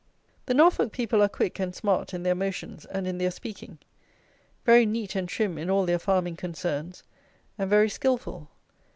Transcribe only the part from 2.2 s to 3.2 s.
their motions and in